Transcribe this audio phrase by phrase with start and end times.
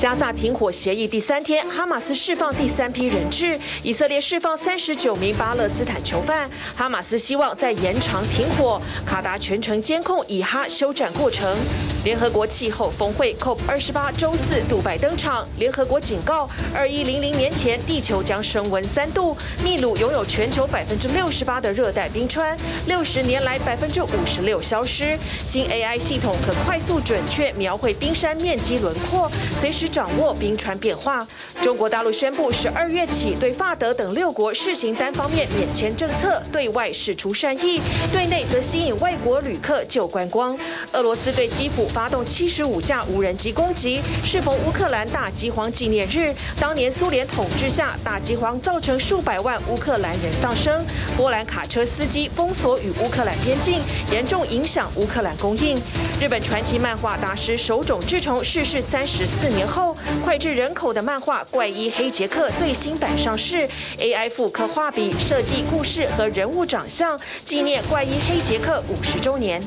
[0.00, 6.50] 加萨停火协议第三天，哈马斯释放第三批人质，以色列释放三十九名巴勒斯坦囚犯。
[6.74, 11.54] 哈马斯希望再延长停火，卡达全程监控以哈休战过程。
[12.02, 19.36] 联合国气候峰会 COP 二十八周四杜拜登场，联合国警告，二一零零年前地球将升温三度。
[19.62, 25.18] 秘鲁拥有全球百分之六十八的热带冰川，六十年来百分之五十六消失。
[25.44, 29.30] 新 AI 系统可快速准确描绘冰山面积轮廓，
[29.60, 31.28] 随时掌握冰川变化。
[31.62, 37.78] 中国大陆宣布十二月起对法德等六国试行单方面免签政策，对外释出善意，
[38.10, 40.58] 对内则吸引外国旅客就观光。
[40.92, 46.34] 俄罗斯对基辅发动七十五架无人机攻击，适逢乌克兰大饥荒纪念日。
[46.58, 50.84] 当年苏联统治下，大饥荒造成数百万乌克兰人丧生。
[51.16, 53.80] 波兰卡车司机封锁与乌克兰边境，
[54.10, 55.76] 严重影响乌克兰供应。
[56.20, 63.68] 日本传奇漫画大师手冢治虫逝世三十四年后，脍炙人口的漫画《怪医黑杰克》最新版上市
[63.98, 69.60] ，AI 复刻画笔设计故事和人物长相，纪念怪医黑杰克五十周年。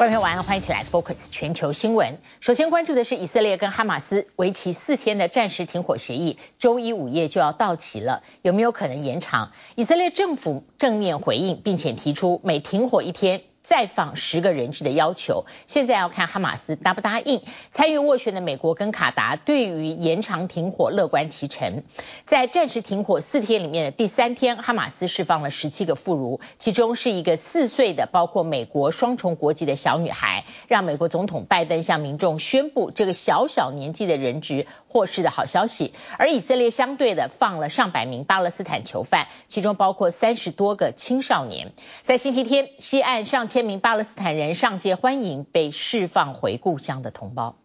[0.00, 2.20] 观众朋友晚安，欢迎起来 Focus 全球新闻。
[2.40, 9.52] 首先关注的是以色列跟哈马斯为期四天的暂时停火协议，周一午夜就要到期了，有没有可能延长？
[9.74, 17.40] 以色列政府正面回应，并且提出每停火一天，再放十个人质的要求，现在要看哈马斯答不答应。
[17.70, 21.84] 参与斡旋的美国跟卡达对于延长停火乐观其成。
[22.26, 35.94] 在暂时停火四天里面的第三天，哈马斯释放了十七个妇孺，其中是一个四岁的，包括美国双重国籍的小女孩，让美国总统拜登向民众宣布这个小小年纪的人质获释的好消息。
[36.18, 41.72] 而以色列相对的放了上百名巴勒斯坦囚犯，其中包括三十多个青少年。
[42.02, 43.60] 在星期天，西岸上千。
[43.60, 47.56] 名巴勒斯坦人上街欢迎被释放回故乡的同胞。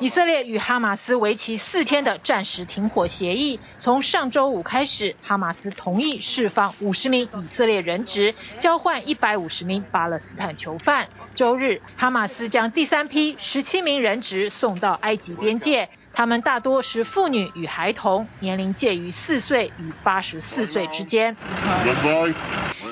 [0.00, 11.08] 以色列与哈马斯为期四天的暂时停火协议，从上周五开始，哈马斯同意释放五十名以色列人质，交换一百五十名巴勒斯坦囚犯。
[11.34, 15.88] 周日，哈马斯将第三批十七名人质送到埃及边界。
[16.14, 21.36] 他们大多是妇女与孩童，年龄介于四岁与八十四岁之间。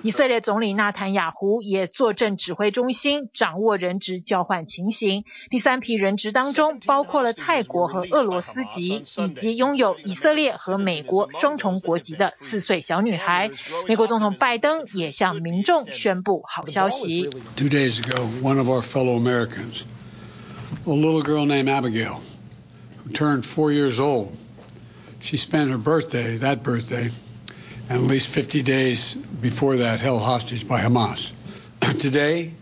[0.02, 5.24] 以色列总理纳坦雅胡也坐镇指挥中心，掌握人质交换情形。
[5.50, 13.50] 第三批人质当中包括了泰国和俄罗斯籍，以及拥有以色列和美国双重国籍的四岁小女孩。
[13.86, 17.28] 美国总统拜登也向民众宣布好消息。
[17.56, 19.82] Two days ago, one of our fellow Americans,
[20.86, 22.20] a little girl named Abigail.
[23.12, 24.36] Turned four years old.
[25.20, 27.10] She spent her birthday, that birthday,
[27.88, 31.32] and at least 50 days before that held hostage by Hamas.
[32.00, 32.54] Today.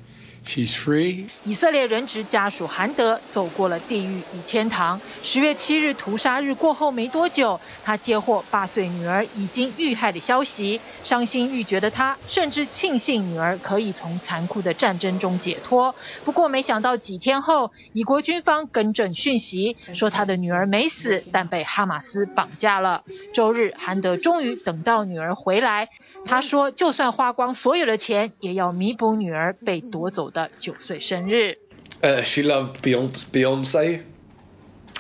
[1.45, 5.01] 以色列人质家属韩德走过了地狱与天堂。
[5.23, 15.95] 十月七日屠杀日过后没多久，他接获八岁女儿已经遇害的消息，伤心欲绝的他甚至庆幸女儿可以从残酷的战争中解脱。
[16.25, 23.03] 不过，没想到几天后，以国军方更正讯息，说他的女儿没死，但被哈马斯绑架了。
[23.35, 25.89] 周日，韩德终于等到女儿回来。
[26.25, 31.58] 他说：“就算花光所有的钱，也要弥补女儿被夺走的 九岁生日。”
[32.04, 34.02] Uh, she loved Beyonce.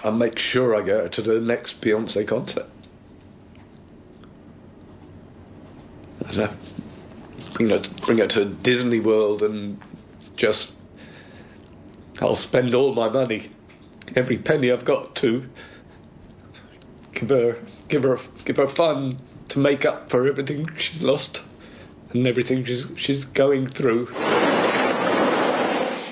[0.04, 2.66] I'll make sure I get her to the next Beyonce concert.
[6.30, 6.50] And, uh,
[7.54, 9.82] bring her, bring her to Disney World and
[10.38, 10.72] just,
[12.22, 13.50] I'll spend all my money,
[14.16, 15.44] every penny I've got to
[17.14, 17.58] give her,
[17.90, 19.18] give her, give her fun.
[19.50, 21.44] To make up for everything she's lost
[22.12, 24.08] and everything she's she's going through.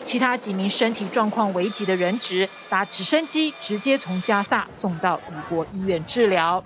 [0.06, 6.64] 其他几名身体状况危急的人质搭直升机直接从加萨送到以国医院治疗。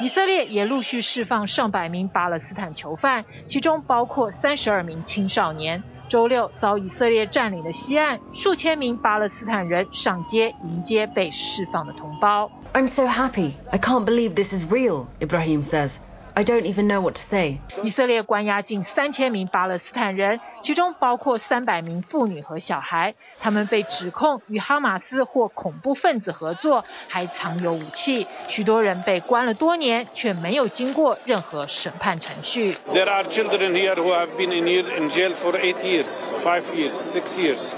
[0.00, 5.82] 以色列也陆续释放上百名巴勒斯坦囚犯，其中包括三十二名青少年。
[6.06, 12.50] 周六遭以色列占领的西岸，数千名巴勒斯坦人上街迎接被释放的同胞。
[12.74, 13.52] I'm so happy.
[13.70, 15.96] I can't believe this is real, Ibrahim says.
[16.36, 17.60] I don't even know what to say.
[17.84, 23.14] 以色列关押近三千名巴勒斯坦人，其中包括三百名妇女和小孩。
[23.40, 28.26] 他们被指控与哈马斯或恐怖分子合作，还藏有武器。
[28.48, 32.76] 许多人被关了多年，却没有经过任何审判程序。
[32.92, 37.38] There are children here who have been in in jail for eight years, five years, six
[37.38, 37.74] years.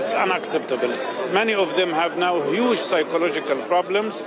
[0.00, 0.94] It's unacceptable.
[1.32, 4.22] Many of them have now huge psychological problems.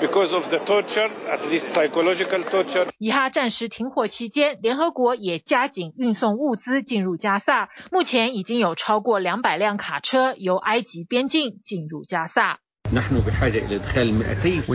[0.00, 2.86] because of the torture, at least psychological torture.
[2.98, 7.70] 以哈暂时停火期间，联合国也加紧运送物资进入加萨。
[7.90, 12.58] 目前已经有超过两百辆卡车由埃及边境进入加萨。
[12.92, 12.98] We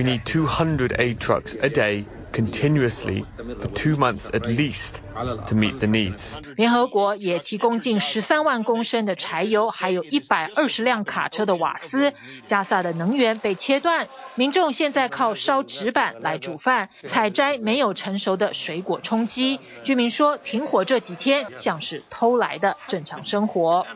[0.03, 3.25] need 200 aid trucks a day Continuously
[3.59, 5.00] for two months at least
[5.47, 6.38] to meet the needs.
[6.56, 12.12] 联合国也提供近十三万公升的柴油，还有一百二十辆卡车的瓦斯。
[12.47, 19.61] 加萨的能源被切断，民众现在靠烧纸板来煮饭，采摘没有成熟的水果充饥。
[19.82, 23.87] 居民说，停火这几天像是偷来的正常生活。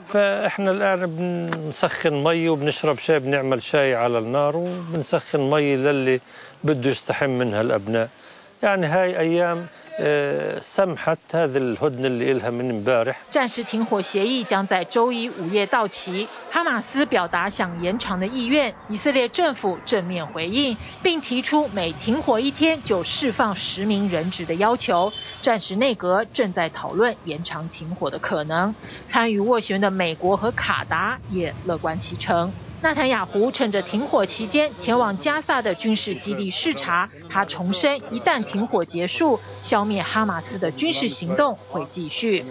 [13.31, 16.27] 暂时停火协议将在周一午夜到期。
[16.51, 25.13] 哈马斯表达想延长的意愿，以色列政府正面回应，并提出每停火一天就释放十名人质的要求。
[25.43, 28.75] 暂时内阁正在讨论延长停火的可能。
[29.07, 32.53] 参与斡旋的美国和卡达也乐观其成。
[32.85, 42.45] 纳坦雅胡趁着停火期间前往加萨的军事基地视察，他重申，一旦停火结束，消灭哈马斯的军事行动会继续。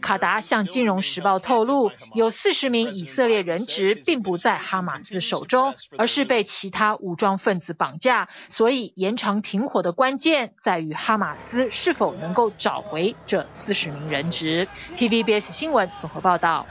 [0.00, 8.28] 卡达向《金融时报》透露，有四十名以色列人质并不在哈马斯手中，而是被其他武装分子绑架。
[8.48, 14.68] 所以，延长停火的关键在于哈马斯是否能够找回这四十名人质。
[14.96, 16.66] TVBS 新闻综合报道。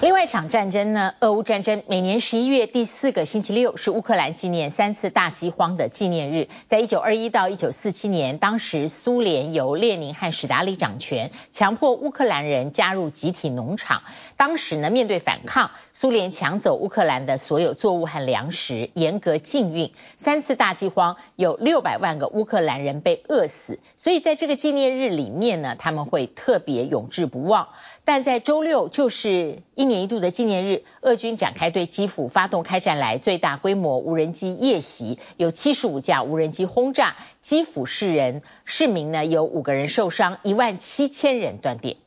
[0.00, 6.48] 另外一场战争呢，俄乌战争每年十一月第四个星期六是乌克兰纪念三次大饥荒的纪念日。
[6.66, 14.02] 在一九二一到一九四七年，当时苏联由列宁和史达利掌权，强迫乌克兰人加入集体农场。
[14.42, 19.92] 当时呢，面对反抗，苏联抢走乌克兰的所有作物和粮食，严格禁运。
[20.16, 23.78] 三次大饥荒有六百万个乌克兰人被饿死。
[23.96, 27.68] 所以在这个纪念日里面呢，他们会特别永志不忘。
[28.04, 41.98] 但在周六，就是一年一度的纪念日，俄军展开对基辅发动开战来最大规模无人机夜袭，有七十五架无人机轰炸基辅市人，市民呢有五个人受伤，一万七千人断电。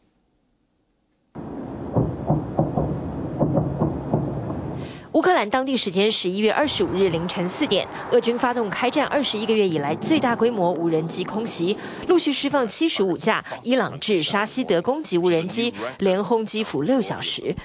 [5.15, 11.77] 乌克兰当地时间十一月二十五日凌晨四点，俄军发动开战二十一个月以来最大规模无人机空袭，
[12.09, 17.55] 陆续释放七十五架伊朗制沙希德攻击无人机，连轰基辅六小时。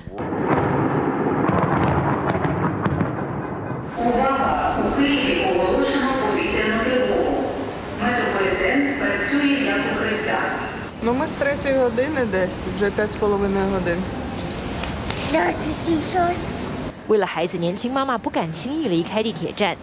[17.11, 19.77] 为了孩子，年轻妈妈不敢轻易离开地铁站。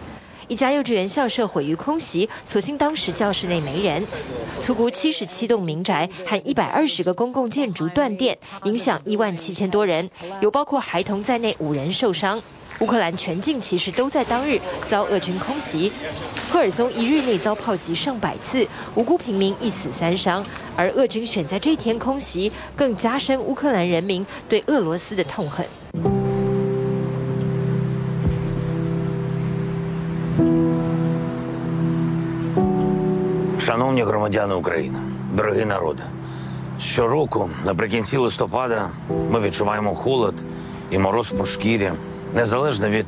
[0.46, 4.06] 一家幼稚园校舍毁于空袭，所幸当时教室内没人。
[4.60, 10.08] 粗估七十七栋民宅和一百二十个公共建筑断电，影响一万七千多人，
[10.40, 12.40] 有包括孩童在内五人受伤。
[12.80, 15.92] 乌克兰全境其实都在当日遭俄军空袭，
[16.50, 20.46] 赫尔松一日内遭炮击上百次，无辜平民一死三伤。
[20.76, 25.66] 而俄军选在这天空袭，更加深乌克兰人民对俄罗斯的痛恨。
[33.78, 34.98] Шановні громадяни України,
[35.32, 36.02] дорогі народи,
[36.78, 38.88] щороку наприкінці листопада
[39.30, 40.34] ми відчуваємо холод
[40.90, 41.92] і мороз по шкірі,
[42.34, 43.06] незалежно від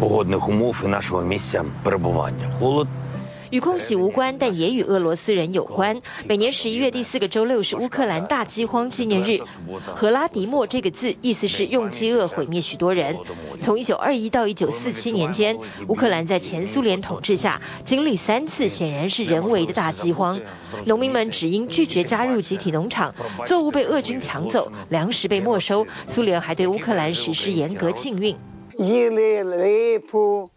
[0.00, 2.44] погодних умов і нашого місця перебування.
[2.58, 2.88] Холод
[3.50, 6.00] –与空袭无关，但也与俄罗斯人有关。
[6.28, 9.40] 每年十一月第四个周六是乌克兰大饥荒纪念日。
[9.84, 13.16] 荷拉迪莫这个字意思是用饥饿毁灭许多人。
[13.58, 15.56] 从一九二一到一九四七年间，
[15.88, 20.40] 乌克兰在前苏联统治下经历三次显然是人为的大饥荒。
[20.86, 23.14] 农民们只因拒绝加入集体农场，
[23.46, 28.36] 作物被俄军抢走，粮食被没收，苏联还对乌克兰实施严格禁运。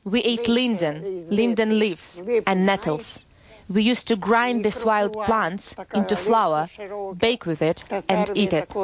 [0.05, 3.19] We ate linden, linden leaves, and nettles.
[3.69, 6.69] We used to grind these wild plants into flour,
[7.19, 8.75] bake with it, and eat it.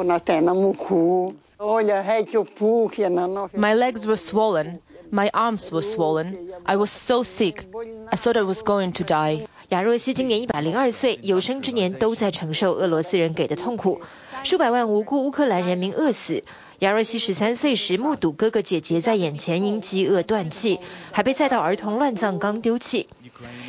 [3.55, 4.79] My legs were swollen.
[5.11, 6.51] My arms were swollen.
[6.65, 7.65] I was so sick.
[8.11, 9.47] I thought I was going to die.
[9.69, 14.01] 亚若西今年一百零二岁，有生之年都在承受俄罗斯人给的痛苦。
[14.43, 16.43] 数百万无辜乌克兰人民饿死。
[16.78, 20.78] 杨若西十三岁时目睹哥哥姐姐在眼前因饥饿断气，
[21.10, 23.08] 还被载到儿童乱葬岗丢弃。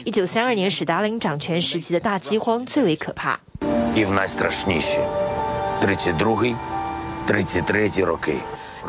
[0.04, 3.40] 一九三二年史达林掌权时期的大饥荒最为可怕。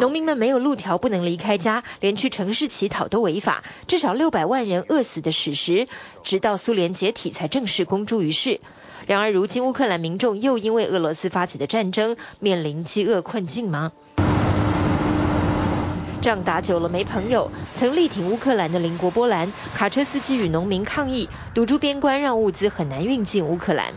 [0.01, 5.87] 农民们没有路条，不能离开家，连去城市乞讨都违法，至少六百万人饿死的史实，
[6.25, 8.61] 直到苏联解体才正式公诸于世。
[9.07, 13.93] 然而，如今乌克兰民众又因为俄罗斯发起的战争，面临饥饿困境吗？
[16.21, 17.51] 仗打久了没朋友。
[17.75, 23.93] 曾力挺乌克兰的邻国波兰，卡车司机与农民抗议，堵住边关，让物资很难运进乌克兰。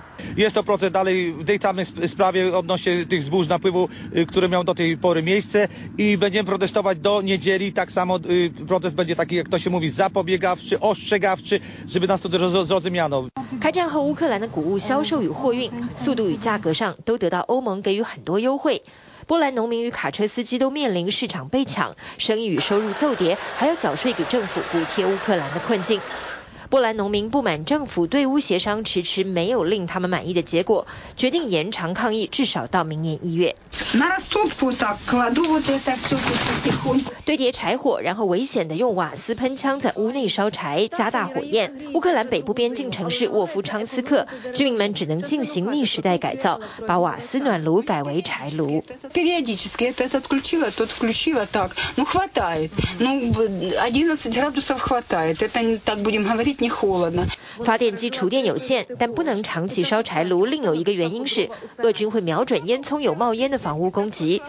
[13.59, 18.83] 开战后，乌克兰的谷物销售与货运速度与价格上都得到欧盟给予很多优惠。
[19.31, 26.01] 波兰农民与卡车司机都面临市场被抢、生意与收入骤跌，还要缴税给政府补贴乌克兰的困境。
[26.71, 30.87] 波兰农民不满政府对乌协商迟迟没有令他们满意的结果，
[31.17, 33.57] 决定延长抗议至少到明年一月。
[37.25, 41.91] 堆叠柴火，然后危险地用瓦斯喷枪在屋内烧柴，加大火焰。
[41.93, 48.81] 乌克兰北部边境城市沃夫昌斯克，居民们只能进行逆时代改造，把瓦斯暖炉改为柴炉。
[57.63, 60.45] 发电机储电有限，但不能长期烧柴炉。
[60.45, 64.41] 另有一个原因是，俄军会瞄准烟囱有冒烟的房屋攻击。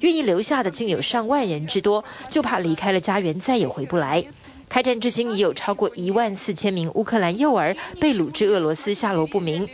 [0.00, 4.26] 愿意留下的竟有上万人之多，就怕离开了家园再也回不来。
[4.68, 9.68] 开战至今已有超过一万四千名乌克兰幼儿被掳至俄罗斯，下落不明。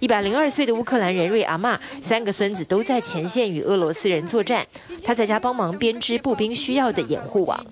[0.00, 4.66] 一百零二岁的乌克兰人瑞阿嬷，三个孙子都在前线与俄罗斯人作战，
[5.04, 7.64] 他在家帮忙编织步兵需要的掩护网。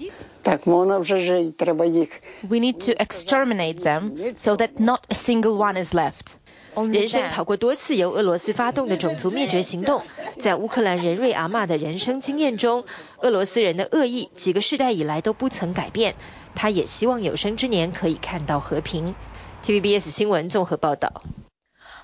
[2.48, 6.34] We need to exterminate them so that not a single one is left.
[6.92, 10.02] 人生逃过多次由俄罗斯发动的种族灭绝行动，
[10.38, 12.84] 在乌克兰人瑞阿玛的人生经验中，
[13.18, 16.14] 俄罗斯人的恶意几个世代以来都不曾改变。
[16.54, 19.14] 他也希望有生之年可以看到和平。
[19.64, 21.22] TVBS 新闻综合报道。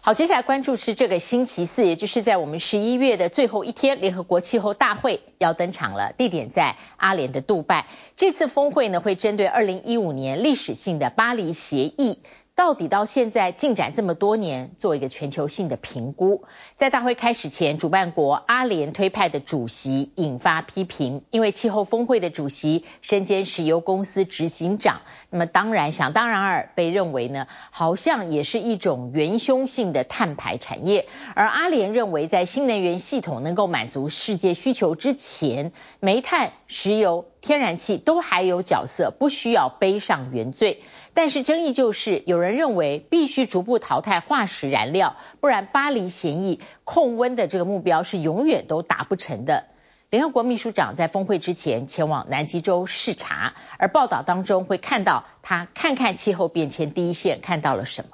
[0.07, 7.89] 好，接下来关注是这个星期四，也就是在我们十一月的最后一天，联合国气候大会要登场了，地点在阿联的杜拜。
[8.15, 12.21] 这次峰会呢，会针对二零一五年历史性的巴黎协议。
[12.57, 16.45] 到底到现在进展这么多年，做一个全球性的评估。
[16.75, 31.07] 在大会开始前，主办国阿联推派的主席引发批评，因为气候峰会的主席身兼石油公司执行长，那么当然想当然尔被认为呢，好像也是一种元凶性的碳排产业。
[31.35, 40.83] 而阿联认为，在新能源系统能够满足世界需求之前，煤炭、石油、天然气都还有角色，不需要背上原罪。
[41.17, 49.65] 但是争议就是，有人认为必须逐步淘汰化石燃料，不然巴黎协议控温的这个目标是永远都达不成的。
[50.11, 58.11] 联合国秘书长在峰会之前前往南极洲视察，而报道当中会看到他看看气候变迁第一线看到了什么。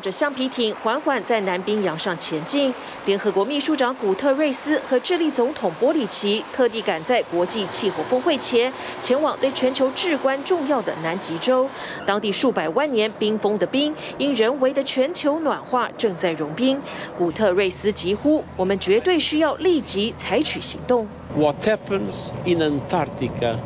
[0.00, 2.72] 着橡皮艇缓缓在南冰洋上前进。
[3.06, 11.68] 联合国秘书长古特瑞斯和智利总统波里奇特地赶在国际气候峰会前前往对全球至关重要的南极洲。
[12.06, 16.80] 当地数百万年冰封的冰，因人为的全球暖化正在融冰。
[17.16, 23.56] 古特瑞斯疾呼：“我们绝对需要立即采取行动。” What happens in Antarctica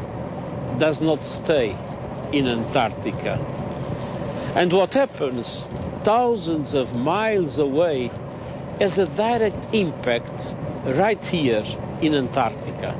[0.78, 1.72] does not stay
[2.30, 3.38] in Antarctica.
[4.54, 5.68] And what happens
[6.04, 8.10] thousands of miles away
[8.78, 11.64] has a direct impact right here
[12.00, 12.94] in Antarctica.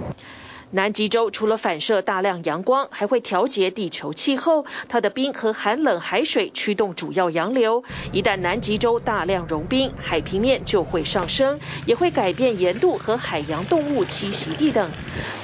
[0.74, 4.66] 南极洲除了反射大量阳光，还会调节地球气候。
[4.88, 7.84] 它的冰和寒冷海水驱动主要洋流。
[8.10, 14.90] 一旦南极洲大量融冰，海平面就会上升，也会改变盐度和海洋动物栖息地等。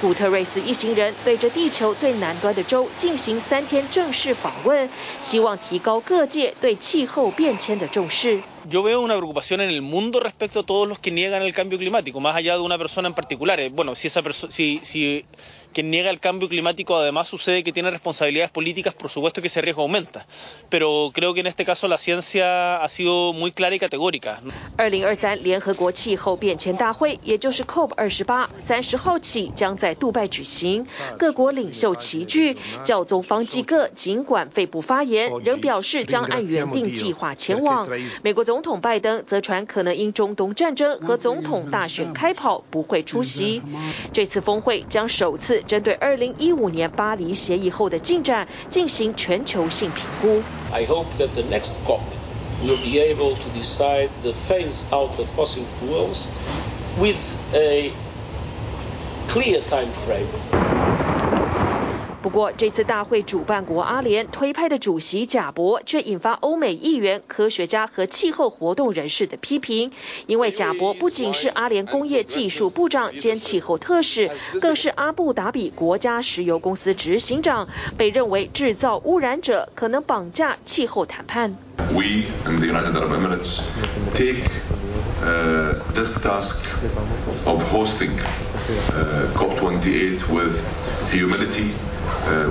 [0.01, 4.89] 古特瑞斯一行人对着地球最南端的洲进行三天正式访问，
[5.21, 8.41] 希望提高各界对气候变迁的重视。
[8.69, 12.19] Yo veo una preocupación en el mundo respecto a todos los que niegan el cambio climático,
[12.19, 13.59] más allá de una persona en particular.
[13.71, 15.25] Bueno, si esa persona, si, si
[15.73, 19.61] quien niega el cambio climático además sucede que tiene responsabilidades políticas, por supuesto que ese
[19.61, 20.25] riesgo aumenta.
[20.69, 24.39] Pero creo que en este caso la ciencia ha sido muy clara y categórica.
[24.77, 30.87] 二零二三联合国气候变迁大会，也就是 COP 二十八，三十号起将在杜拜举行，
[31.17, 32.57] 各国领袖齐聚。
[32.83, 37.87] 教宗方济各尽管肺部发炎，仍表示将按原定计划前往。
[38.23, 43.61] 美国总统拜登则传可能因中东战争和总统大选开跑，不会出席。
[44.13, 50.42] 这次峰会将首次 针对二零一五年巴黎协议后的进展进行全球性评估。
[50.72, 52.00] I hope that the next COP
[52.62, 56.28] will be able to decide the phase out of fossil fuels
[56.98, 57.18] with
[57.54, 57.92] a
[59.28, 60.89] clear time frame.
[62.21, 69.91] 不过，这次大会主办国阿联推派的主席贾伯却引发欧美议员、科学家和气候活动人士的批评，
[70.27, 74.29] 因为贾伯不仅是阿联工业技术部长兼气候特使，
[74.61, 81.57] 更是阿布达比国家石油公司执行长，被认为制造污染者，可能绑架气候谈判。
[81.89, 82.03] We
[82.47, 83.61] in the United Arab Emirates
[84.13, 84.43] take
[85.93, 86.57] this task
[87.45, 88.11] of hosting
[89.35, 90.61] COP28 with
[91.11, 91.71] humility.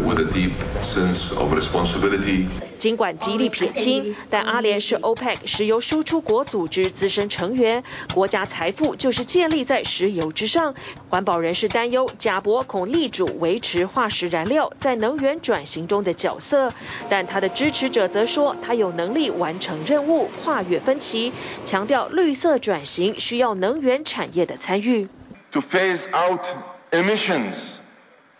[0.04, 0.52] With a deep
[0.82, 2.46] sense of responsibility.
[2.78, 10.74] 尽管极力撇清，但阿联是 OPEC 石油输出国组织资深成员，国家财富就是建立在石油之上。
[11.08, 16.72] 环保人士担忧，贾伯恐力主维持化石燃料在能源转型中的角色，
[17.08, 21.32] 但他的支持者则说，他有能力完成任务，跨越分歧，
[21.64, 25.08] 强调绿色转型需要能源产业的参与。
[25.52, 26.46] To phase out
[26.92, 27.80] emissions.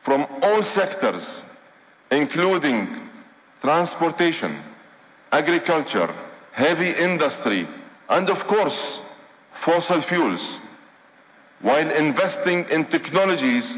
[0.03, 1.45] From all sectors,
[2.11, 2.89] including
[3.61, 4.57] transportation,
[5.31, 6.09] agriculture,
[6.53, 7.67] heavy industry,
[8.09, 9.03] and of course,
[9.53, 10.63] fossil fuels,
[11.61, 13.77] while investing in technologies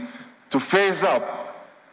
[0.50, 1.24] to phase up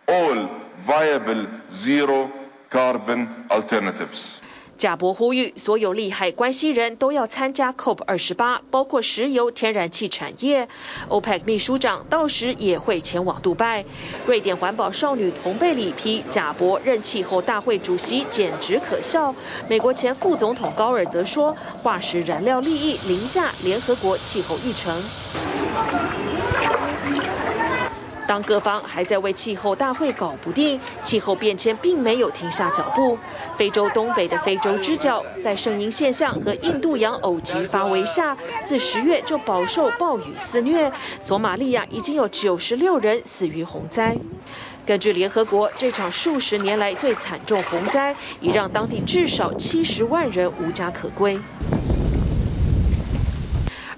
[0.08, 0.50] all
[0.86, 2.32] viable zero
[2.70, 4.39] carbon alternatives.
[4.80, 10.70] 贾伯呼吁所有利害关系人都要参加 COP 二十八，包括石油、天然气产业。
[11.10, 13.84] OPEC 秘书长到时也会前往杜拜。
[14.26, 19.36] 瑞典环保少女同贝里批贾伯任气候大会主席简直可笑。
[19.70, 24.96] 美国前副总统高尔则说，化石燃料利益凌驾联合国气候议程。
[28.30, 33.18] 当各方还在为气候大会搞不定，气候变迁并没有停下脚步。
[33.58, 40.92] 非洲东北的非洲之角，在圣婴现象和印度洋偶极发威下，自十月就饱受暴雨肆虐。
[41.20, 44.16] 索马利亚已经有九十六人死于洪灾。
[44.86, 51.40] 根据联合国，这场数十年来最惨重洪灾，已让当地至少七十万人无家可归。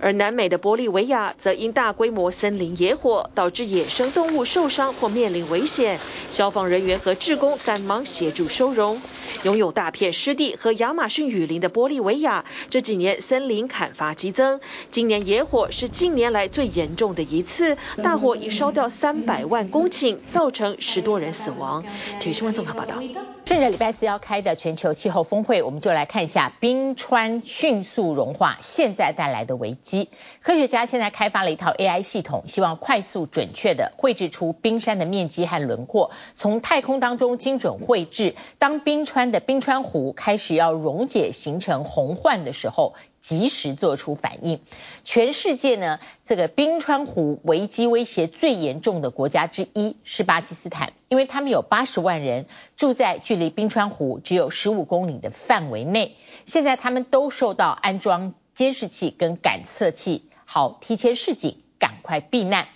[0.02, 6.00] 而南美的玻利维亚则因大规模森林野火导致野生动物受伤或面临危险，
[6.32, 9.00] 消防人员和志工赶忙协助收容。
[9.44, 21.84] 拥有大片湿地和亚马逊雨林的玻利维亚这几年森林砍伐激增，今年野火是近年来最严重的一次，大火已烧掉三百万公顷，造成十多人死亡。
[22.20, 22.96] 体育新闻综合报道。
[23.44, 30.08] 顺着礼拜四要开的全球气候峰会，我们就来看一下冰川迅速融化现在带来的危机。
[30.42, 38.36] 科学家现在开发了一套 AI 系统，希望快速准确地绘制出冰山的面积和轮廓，从太空当中精准绘制。
[38.58, 44.62] 当冰川的冰川湖开始要溶解形成洪患的时候，及时做出反应。
[45.04, 62.70] 全世界呢，这个冰川湖危机威胁最严重的国家之一是巴基斯坦，因为他们有八十万人住在距离冰川湖只有十五公里的范围内，现在他们都受到安装监视器跟感测器，好提前示警，赶快避难。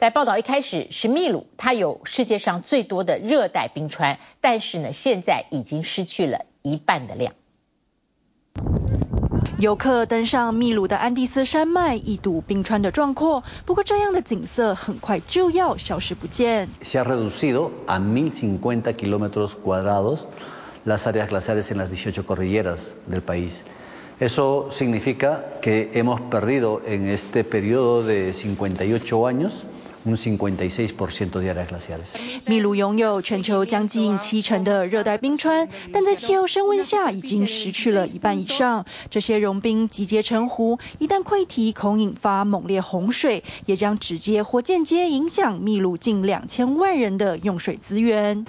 [0.00, 7.34] 在报道一开始是秘鲁，它有世界上最多的热带冰川，但是呢，现在已经失去了一半的量。
[9.58, 13.44] 游客登上秘鲁的安第斯山脉，一睹冰川的壮阔。
[13.66, 16.70] 不过，这样的景色很快就要消失不见。
[16.82, 20.28] Se ha reducido a mil cincuenta kilómetros cuadrados
[20.86, 23.64] las áreas glaciares en las dieciocho cordilleras del país.
[24.18, 28.32] Eso significa que hemos perdido en este periodo de
[32.46, 38.86] 秘鲁拥有全球将近七成的热带冰川，但在气候升温下已经失去了一半以上。
[39.10, 48.46] 这些融冰集结成湖，一旦溃堤，恐引发猛烈洪水，也将直接或间接影响秘鲁近两千万人的用水资源。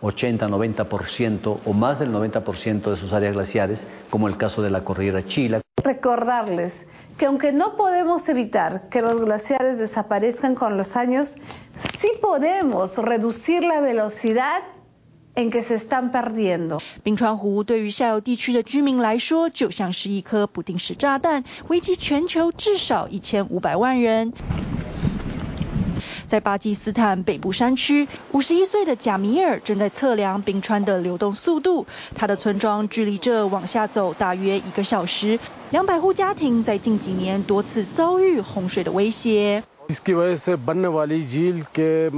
[0.00, 4.82] 80, 90% o más del 90% de sus áreas glaciares, como el caso de la
[4.82, 5.60] Cordillera Chila.
[5.82, 6.86] Recordarles
[7.18, 11.36] que aunque no podemos evitar que los glaciares desaparezcan con los años,
[12.00, 14.62] sí podemos reducir la velocidad
[15.34, 16.80] en que se están perdiendo。
[17.02, 24.32] 冰川湖对于下游地区的居民来说，就像是一颗不定时炸弹，危及全球至少一千五百万人。
[26.26, 31.86] 在巴基斯坦北部山区，五十一岁的贾米尔正在测量冰川的流动速度。
[32.14, 35.38] 他的村庄距离这往下走大约一个小时，
[35.70, 39.62] 两百户家庭在近几年多次遭遇洪水的威胁。
[39.90, 42.08] इसकी वजह से बनने वाली झील के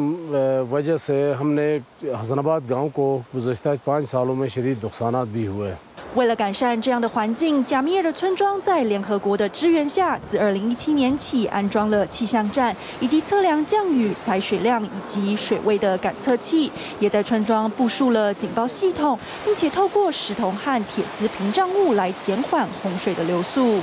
[0.71, 5.73] वजह से हमने हसनाबाद गांव को गुज़श्ता पाँच सालों में शदीद नुकसानात भी हुए
[6.15, 23.83] 为了改善这样的环境，贾米尔的村庄在联合国的支援下，自二零一七年起安装了气象站，以及测量降雨、排水量以及水位的感测器，也在村庄部署了警报系统，并且透过石头和铁丝屏障物来减缓洪水的流速。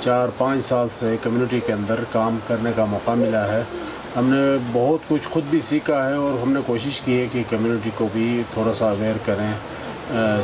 [0.00, 3.66] चार पाँच साल से कम्युनिटी के अंदर काम करने का मौका मिला है
[4.16, 8.06] हमने बहुत कुछ खुद भी सीखा है और हमने कोशिश की है कि कम्युनिटी को
[8.14, 8.24] भी
[8.56, 9.52] थोड़ा सा अवेयर करें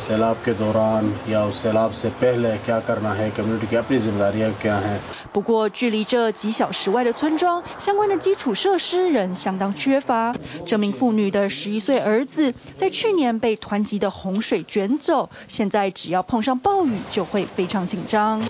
[0.00, 4.50] सैलाब के दौरान या उस सैलाब से पहले क्या करना है कम्युनिटी की अपनी जिम्मेदारियां
[4.62, 4.98] क्या हैं
[5.32, 10.34] 不过，距离这几小时外的村庄，相关的基础设施仍相当缺乏。
[10.64, 18.40] 这名妇女的十一岁儿子在去年被湍急的洪水卷走，现在只要碰上暴雨就会非常紧张。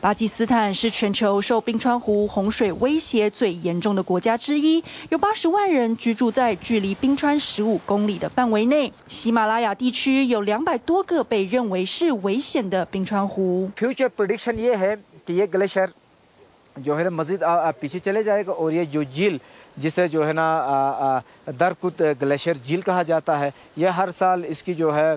[0.00, 8.92] 巴基斯坦是全球受冰川湖洪水威胁最严重的国家之一，有八十万人居住在距离冰川十五公里的范围内。
[9.06, 13.70] 喜马拉雅地区有两百多个被认为是危险的冰川湖。
[13.76, 15.92] Future prediction ये है कि ये ग्लेशियर
[16.80, 17.40] जो है मज़ीद
[17.80, 19.38] पीछे चले जाएगा और ये जो झील
[19.77, 21.19] جسے جو ہے نا
[21.59, 25.11] درکت گلیشیئر جھیل کہا جاتا ہے، یہ ہر سال اس کی جو ہے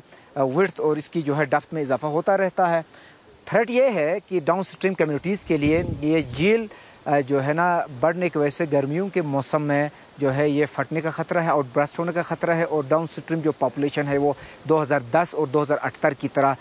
[0.54, 2.80] ورتھ اور اس کی جو ہے ڈفت میں اضافہ ہوتا رہتا ہے۔
[3.46, 6.66] تھریٹ یہ ہے کہ ڈاؤن سٹریم کمیونٹیز کے لیے یہ جھیل
[7.26, 7.68] جو ہے نا،
[8.00, 9.88] بڑھنے کی وجہ سے گرمیوں کے موسم میں
[10.19, 13.05] जो है ये फटने का खतरा है और ब्रस्ट होने का खतरा है और डाउन
[13.07, 14.35] स्ट्रीम जो पॉपुलेशन है वो
[14.67, 16.55] 2010 और 2078की तरह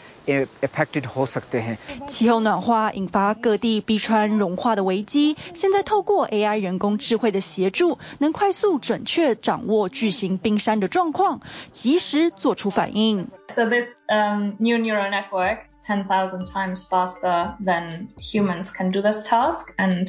[0.65, 1.77] इफेक्टेड हो सकते हैं
[2.09, 13.29] 气候暖化引发各地冰川融化的危机，现在透过 AI 人工智慧的协助，能快速准确掌握巨型冰山的状况，及时做出反应。
[13.49, 19.73] So this um, new neural network is 10,000 times faster than humans can do this task
[19.79, 20.09] and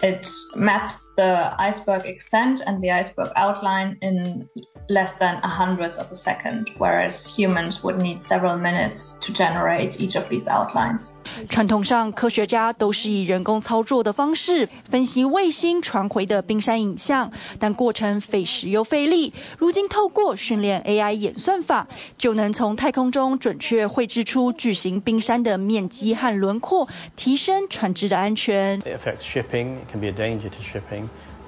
[0.00, 4.48] It maps the iceberg extent and the iceberg outline in
[4.88, 10.00] less than a hundredth of a second, whereas humans would need several minutes to generate
[10.00, 11.10] each of these outlines.
[11.48, 19.34] 传统上，科学家都是以人工操作的方式分析卫星传回的冰山影像，但过程费时又费力。
[19.58, 28.80] 如今透过训练 AI 演算法，就能从太空中准确绘制出巨型冰山的面积和轮廓，提升船只的安全。
[28.80, 29.76] It affects shipping.
[29.76, 31.01] It can be a danger to shipping.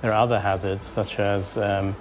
[0.06, 1.96] There are other hazards such as um,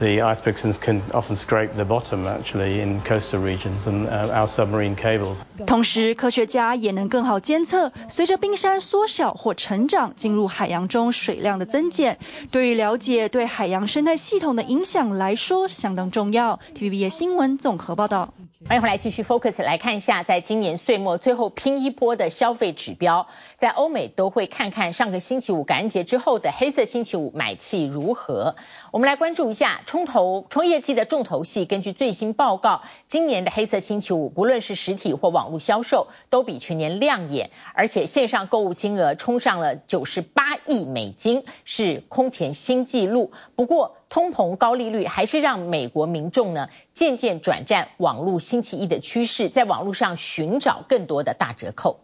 [0.00, 5.42] The icebergs can often scrape the bottom, actually, in coastal regions and our submarine cables.
[5.66, 12.18] 同时，科学家也能更好监测，随着冰山缩小或成长，进入海洋中水量的增减，
[12.50, 16.58] 对于了解对海洋生态系统的影响来说相当重要。
[16.74, 18.34] TVBS 新闻综合报道。
[18.66, 23.28] 欢迎回来，继续 Focus 来看一下，在今年岁末最后拼一波的消费指标，
[23.58, 28.56] 在欧美都会看看上个星期五感恩节之后的黑色星期五买气如何。
[28.90, 29.82] 我们来关注一下。
[29.86, 43.32] 冲头冲业绩的重头戏，根据最新报告，今年的黑色星期五，不论是实体或网络销售，都比去年亮眼，而且线上购物金额冲上了九十八亿美金，是空前新纪录。
[43.56, 52.00] 不过，通膨高利率还是让美国民众呢渐渐转战网络星期一的趋势，在网络上寻找更多的大折扣。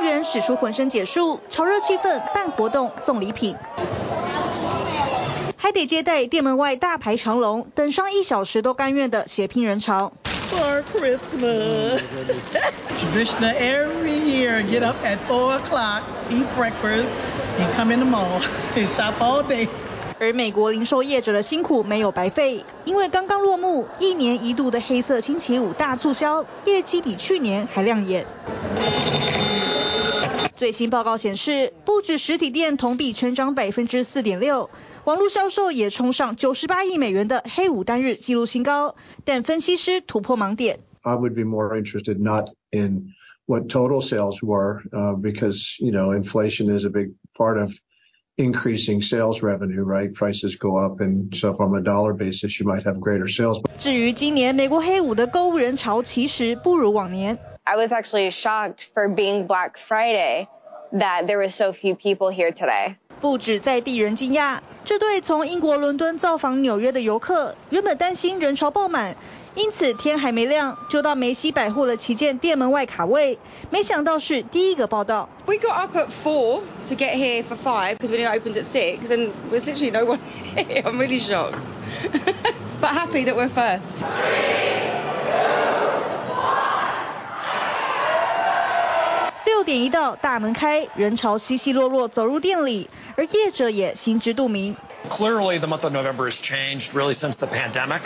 [0.00, 3.54] 店员使出浑身解数，炒热气氛，办活动送礼品，
[5.58, 10.12] 还得接待店门外大排长龙，等上一小时都甘愿的血拼人潮。
[10.50, 12.00] For Christmas,
[12.98, 17.04] traditional every year, get up at four o'clock, eat breakfast,
[17.58, 18.40] and come in the mall
[18.74, 19.68] and shop all day.
[20.18, 28.24] 而美国零售业者的辛苦没有白费，因为刚刚落幕一年一度的黑色星期五大促销，业绩比去年还亮眼。
[30.60, 34.68] 最新报告显示，不止实体店同比成长百分之四点六，
[35.04, 38.94] 网络销售也冲上九十八亿美元的黑五单日纪录新高。
[39.24, 40.80] 但分析师突破盲点。
[41.00, 43.06] I would be more interested not in
[43.46, 44.82] what total sales were,
[45.22, 47.70] because you know inflation is a big part of
[48.39, 50.13] increasing sales revenue, right?
[50.13, 53.61] Prices go up, and so from a dollar basis, you might have greater sales.
[53.77, 57.37] 至于今年美国黑五的购物人潮，其实不如往年。
[57.63, 60.47] I was actually shocked for being Black Friday
[60.91, 62.95] that there were so few people here today.
[63.21, 69.15] 不止在地人惊讶，这对从英国伦敦造访纽约的游客，原本担心人潮爆满，
[69.54, 73.38] 因此天还没亮就到梅西百货的旗舰店门外卡位，
[73.70, 75.28] 没想到是第一个报道。
[75.46, 78.64] We got up at four to get here for five because we knew it opened at
[78.64, 80.20] six, and there's literally no one
[80.54, 80.82] here.
[80.84, 81.54] I'm really shocked,
[82.80, 84.04] but happy that we're first.
[89.44, 94.76] 六点一到，大门开，人潮稀稀落落走入店里，而业者也心知肚明。
[95.08, 98.00] Clearly, the month of November has changed really since the pandemic.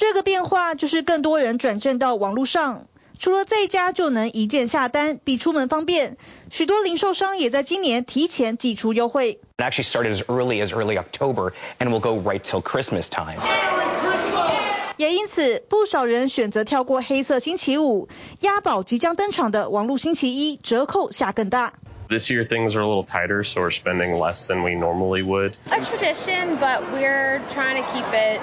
[0.00, 2.86] 这个变化就是更多人转战到网络上，
[3.18, 6.16] 除了在家就能一键下单，比出门方便。
[6.48, 9.40] 许多零售商也在今年提前寄出优惠。
[9.58, 13.42] It actually started as early as early October and will go right till Christmas time.
[14.96, 18.08] 也因此，不少人选择跳过黑色星期五，
[18.40, 21.74] 押宝即将登场的网络星期一，折扣下更大。
[22.10, 25.56] This year things are a little tighter, so we're spending less than we normally would.
[25.70, 28.40] A tradition, but we're trying to keep it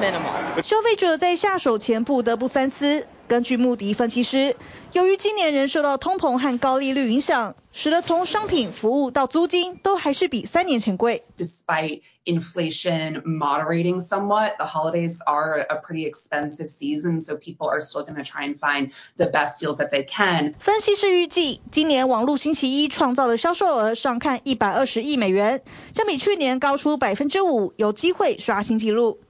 [0.00, 0.32] minimal.
[0.62, 3.06] 消费者在下手前不得不三思。
[3.28, 4.56] 根据穆迪分析师，
[4.92, 11.22] 由于今年仍受到通膨和高利率影响，使得从商品、服务到租金都还是比三年前贵。
[11.36, 18.16] Despite inflation moderating somewhat, the holidays are a pretty expensive season, so people are still going
[18.16, 20.54] to try and find the best deals that they can.
[20.58, 25.62] 分析师预计，今年网络星期一创造的销售额上看一百二十亿美元，
[25.92, 29.20] 将比去年高出百分之五，有机会刷新纪录。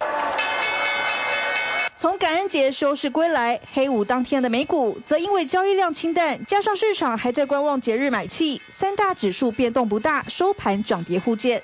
[1.98, 11.60] 从感恩节收市归来，黑五当天的美股则因为交易量清淡，加上市场还在观望节日买气，三大指数变动不大，收盘涨跌互见。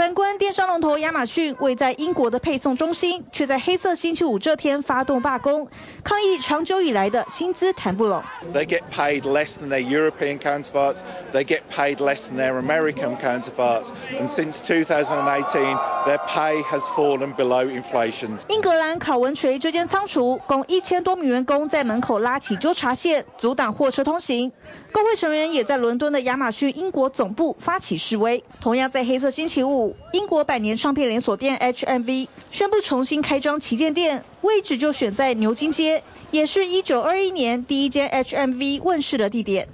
[0.00, 5.68] 反观电商龙头亚马逊，位在英国的配送中心，却在黑色星期五这天发动罢工，
[6.04, 8.22] 抗议长久以来的薪资谈不拢。
[8.54, 11.00] They get paid less than their European counterparts.
[11.34, 13.90] They get paid less than their American counterparts.
[14.18, 18.38] And since 2018, their pay has fallen below inflation.
[18.48, 24.52] 英格兰考文垂这间仓储，共一千多名员工在门口拉起纠察线，阻挡货车通行。
[24.92, 28.44] 工会成员也在伦敦的亚马逊英国总部发起示威。
[28.60, 39.68] 同样在黑色星期五，英国百年唱片连锁店 HMV 宣布重新开张旗舰店，位置就选在牛津街，也是一九二一年第一间 HMV 问世的地点。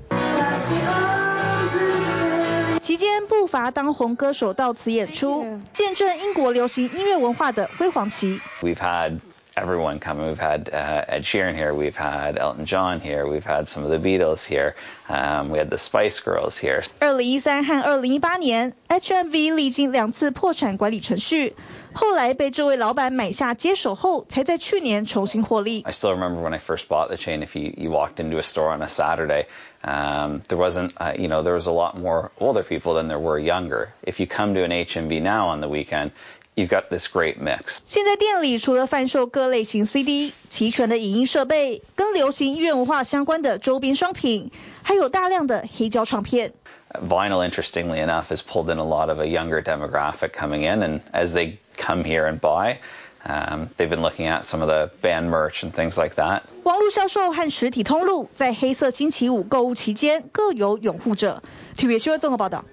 [2.81, 8.41] 期间不乏当红歌手到此演出，见证英国流行音乐文化的辉煌期。
[8.63, 9.19] We've had
[9.56, 10.28] everyone coming.
[10.28, 11.74] We've had uh, Ed Sheeran here.
[11.74, 13.28] We've had Elton John here.
[13.28, 14.76] We've had some of the Beatles here.
[15.10, 16.84] Um, we had the Spice Girls here.
[17.00, 21.54] 二零一三和二零一八年，HMV 历经两次破产管理程序，
[21.94, 25.82] 后来被这位老板买下接手后，才在去年重新获利。
[25.86, 27.44] I still remember when I first bought the chain.
[27.46, 29.48] If you you walked into a store on a Saturday,
[29.84, 33.20] um, there wasn't uh, you know there was a lot more older people than there
[33.20, 33.90] were younger.
[34.02, 36.12] If you come to an HMV now on the weekend.
[36.56, 37.80] You've got this great mix.
[37.86, 44.52] 现在店里除了贩售各类型 CD、齐全的影音设备，跟流行音乐文化相关的周边商品，
[44.84, 46.54] 还有大量的黑胶唱片。
[46.94, 51.34] Vinyl, interestingly enough, has pulled in a lot of a younger demographic coming in, and as
[51.34, 52.80] they come here and buy,
[53.24, 56.42] um, they've been looking at some of the band merch and things like that.
[56.64, 61.42] 网络销售和实体通路在黑色星期五购物期间各有拥护者。
[61.78, 62.66] TVBS 新闻综合报道。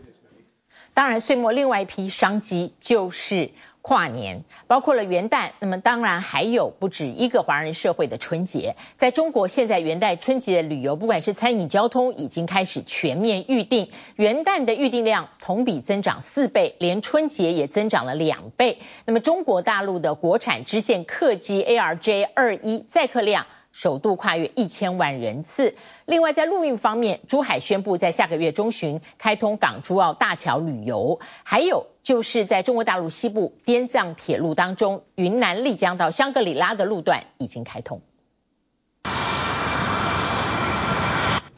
[0.95, 3.53] 当然，岁末另外一批商机就是
[3.84, 5.50] 跨年，包括了元旦。
[5.60, 8.78] 那么，当然还有不止一个华人社会的春节。
[8.96, 13.90] 在中国，现在元旦春节的旅游，不管是餐饮、交通，已经开始全面预定。
[14.16, 18.80] 元旦的预定量同比增长四倍，连春节也增长了两倍。
[19.04, 25.76] 那么，中国大陆的国产支线客机 ARJ 二一载客量，首度跨越一千万人次。
[26.06, 31.20] 另外，在陆运方面，珠海宣布在下个月中旬开通港珠澳大桥旅游。
[31.44, 38.02] 还有就是在中国大陆西部滇藏铁路当中，云南丽江到香格里拉的路段已经开通。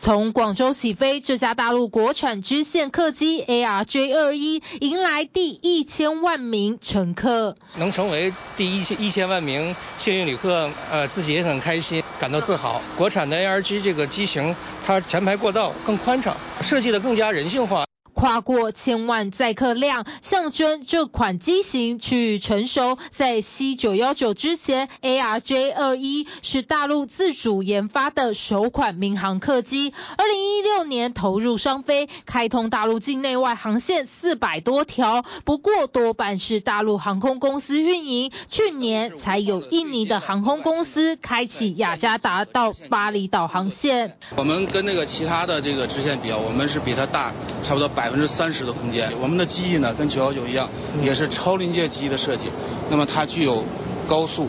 [0.05, 7.55] 从广州起飞，这架大陆国产支线客机 ARJ 二一迎来第一千万名乘客。
[7.77, 12.79] 能成为第一千一千万名幸运旅客，呃，自己也很开心，感到自豪。
[12.95, 17.87] 国产的 ARJ 这个机型，它前排过道更宽敞，设计的更加人性化。
[18.15, 22.97] 跨过千万载客量，象征这款机型趋于成熟。
[23.11, 29.93] 在 C 九幺九之前，ARJ 二一是大陆自主研发的首款民航客机。
[30.17, 38.31] 二零一六年投入商飞，开通大陆境内外航线四百多条，不过多半是大陆航空公司运营。
[38.47, 44.17] 去年才有印尼的航空公司开启雅加达到巴厘岛航线。
[44.37, 48.04] 我们跟那个其他的这个支线比较，我们是比它大差不多百。
[48.05, 50.69] 百分之三十的空间，我们的机翼呢跟九幺九一样，
[51.01, 52.51] 也是超临界机翼的设计。
[52.87, 53.63] 那么它具有
[54.07, 54.47] 高速、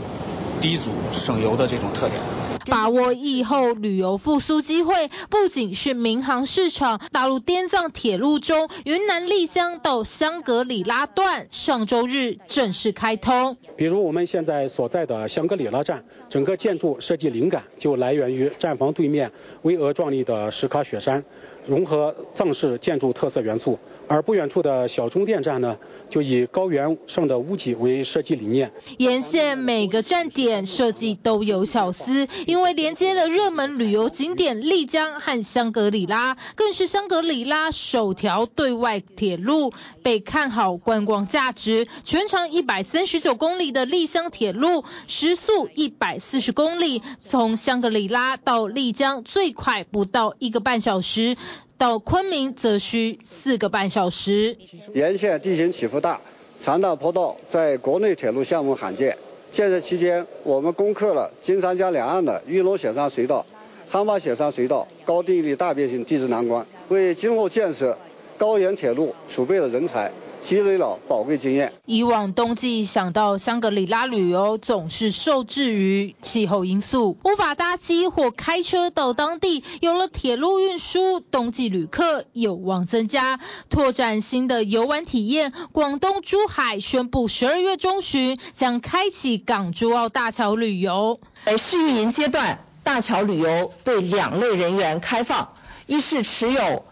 [0.60, 2.20] 低阻、省油的这种特点。
[2.66, 13.56] 把握疫后旅游复苏机会，不仅是民航市场，大陆滇藏铁路中云南丽江到香格里拉段上周日正式开通。
[13.76, 19.30] 比如我们现在所在的香格里拉站，整个建筑设计灵感就来源于站房对面
[19.62, 21.24] 巍峨壮丽的石卡雪山，
[21.66, 23.78] 融合藏式建筑特色元素。
[24.08, 25.76] 而不远处的小中电站呢，
[26.08, 28.70] 就以高原上的屋脊为设计理念。
[28.98, 39.72] 沿线每个站点设计都有巧思，因为连接了热门旅游景点丽江和香格里拉，更是香格里拉首条对外铁路，
[40.04, 41.88] 被看好观光价值。
[42.04, 51.36] 全长一百三十九公里的丽江铁路，时速一百四十公里，从香格里拉到丽江最快不到一个半小时。
[51.78, 54.56] 到昆明则需四个半小时。
[54.94, 56.20] 沿线地形起伏大，
[56.58, 59.16] 长道坡道在国内铁路项目罕见。
[59.52, 63.44] 建设期间，我们攻克了金三江两岸的玉龙雪山隧道、
[63.88, 67.96] 汉巴雪山隧道高定力大变形地质难关，为今后建设
[68.36, 70.10] 高原铁路储备了人才。
[70.46, 71.72] 积累了宝贵经验。
[71.86, 79.64] 以往冬季想到香格里拉旅游，总是受制于气候因素，无法搭机或开车到当地。
[79.80, 85.52] 有了铁路运输，冬季旅客有望增加，拓展新的游玩体验。
[85.72, 91.18] 广东珠海宣布，十二月中旬将开启港珠澳大桥旅游。
[91.44, 95.54] 在试运营阶段，大桥旅游对两类人员开放：
[95.86, 96.84] 一是持有。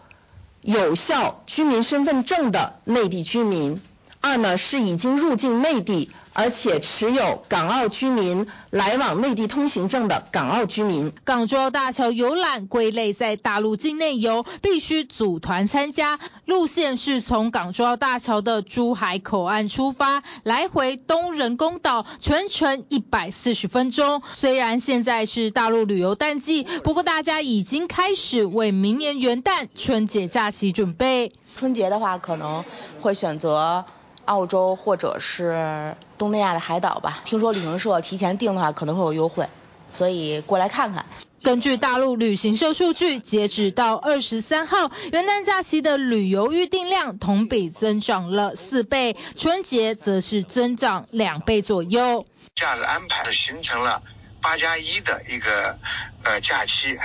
[0.65, 3.79] 有效居民身份证的内地居民，
[4.27, 16.19] 二呢是已经入境内地，而且持有港澳居民来往内地通行证的港澳居民，港珠澳大桥游览归类在大陆境内游，必须组团参加。
[16.45, 24.23] 路线是从港珠澳大桥的珠海口岸出发，来回东人工岛，全程一百四十分钟。
[24.33, 31.33] 虽然现在是大陆旅游淡季，不过大家已经开始为明年元旦、春节假期准备。
[31.55, 32.65] 春节的话，可能
[32.99, 33.85] 会选择。
[34.25, 39.47] 澳洲或者是东南亚的海岛吧，听说旅行社提前订的话可能会有优惠，
[39.91, 41.05] 所以过来看看。
[41.43, 52.25] 根据大陆旅行社数据，截止到二十三号，元旦假期的旅游预订量同比增长了四倍，春节则是增长两倍左右。
[52.55, 54.01] 假日安排形成了
[54.45, 55.75] 八加一的一个
[56.23, 56.99] 呃假期。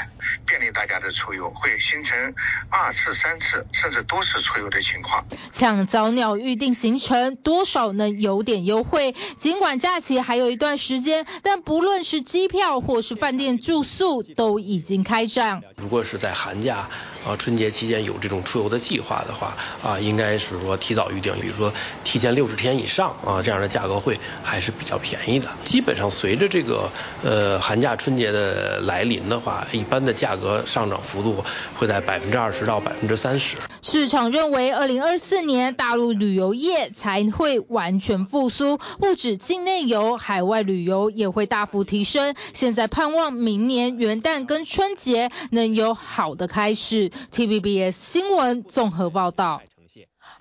[0.47, 2.35] 便利大家的出游，会形成
[2.71, 5.25] 二次、三次甚至多次出游的情况。
[5.53, 9.15] 抢早鸟预定行程，多少能有点优惠。
[9.39, 15.63] 尽管假期还有一段时间，但不论是机票或是饭店住宿都已经开涨。
[15.77, 16.89] 如果是在寒假
[17.25, 21.73] 啊春节期间有这种出游的计划的话啊，应该是说提早预定，比如说
[22.03, 25.49] 提前六十天以上啊，这样的价格会还是比较便宜的。
[25.65, 26.91] 基本上随着这个
[27.23, 31.45] 呃呃寒假春节的来临的话，一般的价格上涨幅度
[31.79, 33.57] 会在百分之二十到百分之三十。
[33.83, 42.35] 市场认为，二零二四年大陆旅游业才会完全复苏，不止境内游，海外旅游也会大幅提升。
[42.53, 47.13] 现在盼望明年元旦跟春节能有好的开始。
[47.33, 49.63] TVBS 新闻综合报道。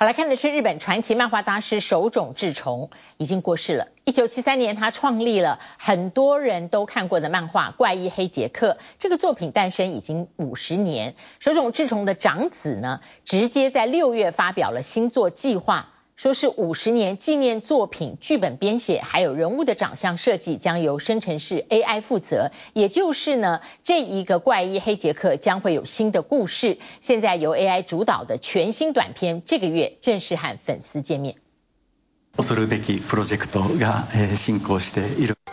[0.01, 3.89] 好，来看的是日本传奇漫画大师手冢治虫已经过世了。
[4.05, 8.77] 一九七三年，他创立了很多人都看过的漫画《怪异黑杰克》。
[8.97, 15.89] 这个作品诞生已经五十年，手冢治虫的长子呢，直接在六月发表了新作计划。
[16.19, 26.77] 说是五十年纪念作品，剧本编写还有人物的长相设计将由生成式 AI 负责，也就是呢，这一个怪医黑杰克将会有新的故事。
[26.99, 31.37] 现在由 AI 主导的全新短片，这个月正式和粉丝见面。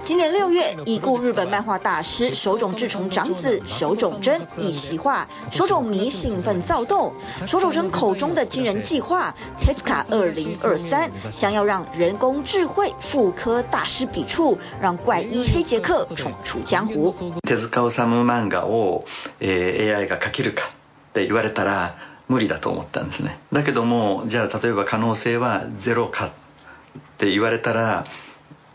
[0.03, 7.14] 今年六月， 月，已故日本漫画大师手冢治虫长子手冢真一席话，手冢迷兴奋躁动。
[7.48, 17.14] 手冢真口中的惊人计划 Tezuka 2023将要让人工智慧复刻大师笔触，让怪医黑杰克闯出江湖。
[17.44, 19.06] 手塚治虫漫画を
[19.42, 20.68] AI が描けるかっ
[21.14, 21.96] て言われたら
[22.30, 23.38] 无理だと思ったんですね。
[23.52, 26.32] だけどもじゃあ例えば可能性はゼロかっ
[27.18, 28.06] て言われたら。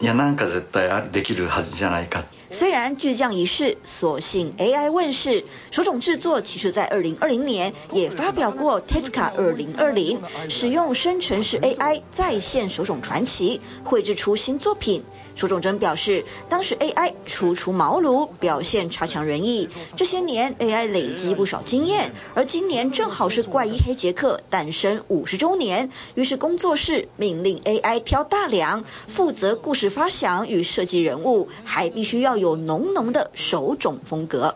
[0.01, 2.25] いやなんか絶対あるできるはずじゃないか。
[2.51, 5.45] 虽然巨匠已逝，所幸 AI 问世。
[5.71, 15.03] 手冢制作其实在二零二零年也发表过 Tezuka 二零二零，使用生成式 AI 再现手冢传奇，绘制出新作品。
[15.33, 19.69] 手冢真表示，当时 AI 初出茅庐，表现差强人意。
[19.95, 34.55] 这些年 AI 累积不少经验，而今年正好是怪医黑杰克诞生五十周年，于是工作室命令 AI 挑大梁，负责故事发想与设计人物，还必须要有浓浓的手冢风格。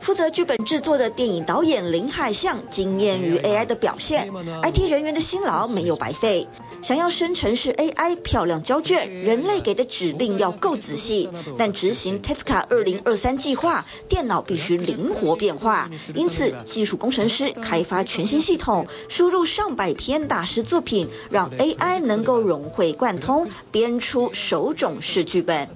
[0.00, 4.30] 负责剧本制作的电影导演林海象惊艳于 AI 的表现
[4.62, 6.46] ，IT 人员的辛劳没有白费。
[6.85, 15.89] 想要生成式 AI 漂亮交卷，人类给的指令要够仔细，但执行 Tezuka 2023计划，电脑必须灵活变化。
[16.15, 25.67] 因此，技术工程师开发全新系统，输入上百篇大师作品，让 AI 能够融会贯通，编出手冢式剧本。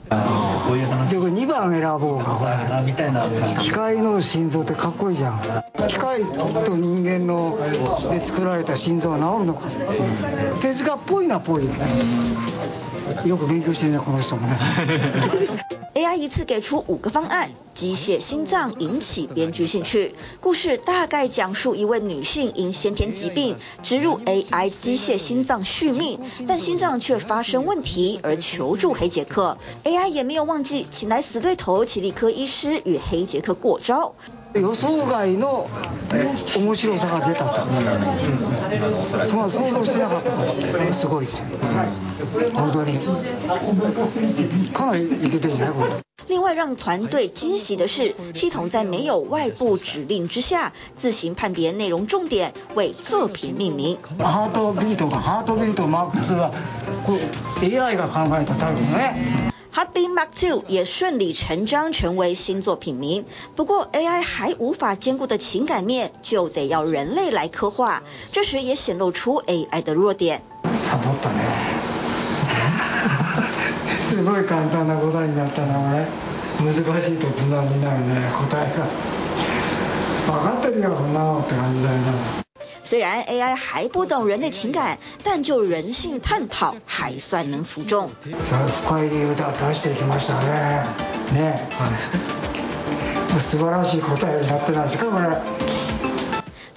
[4.21, 5.39] 心臓ってかっこいいじゃん。
[5.87, 6.23] 机械
[6.63, 7.57] と人间の
[8.11, 9.67] で作られた心脏は治るのか。
[10.61, 11.85] 手塚っ ぽいなぽいよね。
[13.25, 14.57] よく勉强してるねこの人もね。
[15.93, 20.13] AI 一次给出五个方案，机械心脏引起编剧兴趣。
[20.41, 29.57] 故事大概讲述一位女性因先天疾病植入 AI 机械心脏续命，但心脏却发生问题而求助黑杰克。
[29.85, 34.15] AI 也没有忘记请来死对头奇力科医师与黑杰克过招。
[34.53, 35.69] 予想外の
[36.57, 37.61] 面白さが出たと。
[39.25, 40.37] そんな想像してなかったか
[40.77, 41.45] らすごいですよ。
[42.53, 42.97] 本当に
[44.73, 45.91] かなりいけてるんじゃないこれ。
[46.27, 53.97] 另外让团队惊喜的是，系统在没有外部指令之下，自行判别内容重点，为作品命名。
[54.23, 56.51] ハートビートがハートビートマーク2は
[57.05, 57.19] こう
[57.63, 59.48] AI が考えたタイトルね。
[59.73, 63.25] Heartbeat Mark II 也顺理成章成为新作品名。
[63.55, 68.03] 不过 AI 还无法兼顾的情感面，就得要人类来刻画。
[68.31, 70.41] 这时也显露出 AI 的弱点。
[70.63, 71.41] サボったね。
[74.01, 76.05] すごい简单な答えになったな、これ。
[76.63, 78.87] 难しいと无难になるね、答えが。
[82.84, 88.10] 虽然 AI 还不懂人类情感，但就人性探讨还算能服众。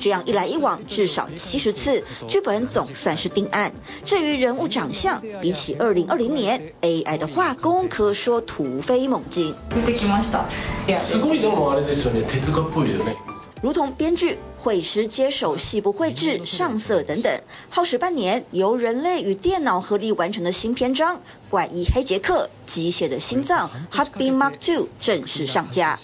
[0.04, 3.72] 这样一来一往，至少七十次，剧本总算是定案。
[4.04, 9.56] 至于人物长相，比起二零二零年，AI 的画工可说突飞猛进。
[13.62, 17.39] 如同编剧、绘师接手细部绘制、上色等等，
[17.70, 21.16] 耗时半年，由人类与电脑合力完成的新篇章
[21.49, 25.97] 《怪医黑杰克：机械的心脏》（Heartbeat Mark II） 正式上架。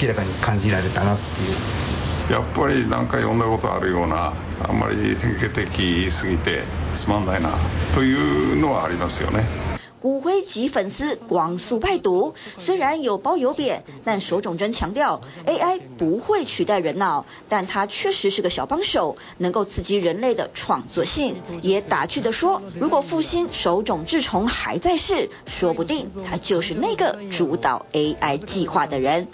[0.00, 2.32] 明らかに感じられたなっていう。
[2.32, 4.34] やっぱりなんか読んだことあるような、
[4.68, 7.50] あんまり典型的言い過ぎてつまんないな
[7.94, 9.75] というのはありますよね。
[10.06, 21.42] 骨灰级粉丝光速拜读，虽然有褒有贬，但手冢真强调 AI 不会取代人脑，但它确实是个小帮手，能够刺激人类的创作性。
[21.60, 29.26] 也打趣地说，如果复兴手冢治虫还在世，说不定他就是那个主导 AI 计划的人。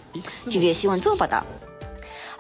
[0.49, 1.45] 今日新闻做报道。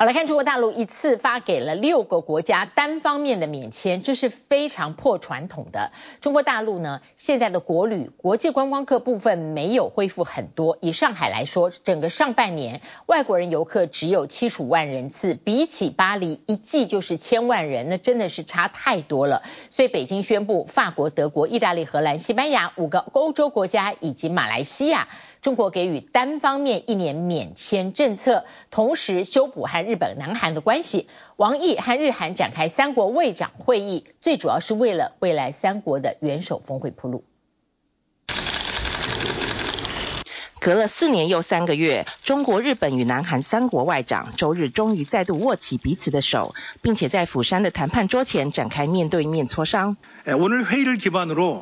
[0.02, 5.92] 好，来看中国大陆一次发给了六个国家单方面的免签，这是非常破传统的。
[6.20, 10.76] 中国大陆呢，现在的国旅国际观光客部分没有恢复很多。
[10.80, 19.44] 以上海来说，整个上半年外国人游客只有七十五万人次，比起巴黎一季就是千万人，那真的是差太多了。
[19.70, 25.06] 所以北京宣布，法国、德国、意大利、荷兰、西班牙五个欧洲国家以及马来西亚。
[25.41, 31.07] 中国给予单方面一年免签政策，同时修补和日本、南韩的关系。
[31.35, 37.23] 王毅和日韩展开三国卫长会议，最主要是为了未来三国的元首峰会铺路。
[40.59, 49.95] 隔了四年又三个月，中国、日本与南韩三国外长周日终于再度握起彼此的手，并且在釜山的谈判桌前展开面对面磋商。
[50.25, 51.61] 오늘회의를기반으로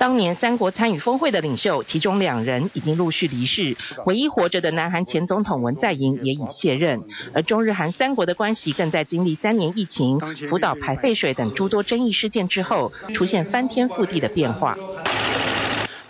[0.00, 3.76] 当年三国参与峰会的领袖，其中两人已经陆续离世，
[4.06, 7.02] 唯一活着的南韩前总统文在寅也已卸任。
[7.34, 14.74] 而中日韩三国的关系更在经历三年疫情、福岛排废水等诸多争议事件之后，出现翻天覆地的变化。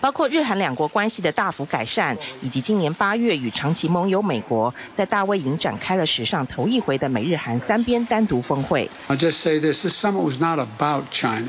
[0.01, 8.89] 包括日韩两国关系的大幅改善，以及今年八月与长期盟友美国在大卫营展开了史上头一回的美日韩三边单独峰会。
[9.09, 11.49] I'll just say this, this summit was not about China.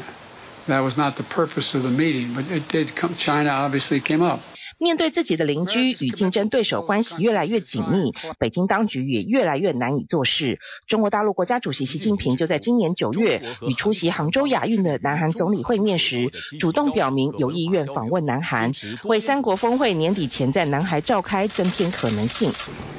[0.67, 4.23] That was not the purpose of the meeting, but it did come, China obviously came
[4.23, 4.41] up.
[4.77, 10.59] 面对自己的邻居与竞争对手关系越来越紧密，北京当局也越来越难以做事。
[10.87, 18.71] 中国大陆国家主席习近平就在今年九月与出席杭州亚运的南韩总理会面时，主动表明有意愿访问南韩，
[19.03, 22.51] 为三国峰会年底前在南海召开增添可能性。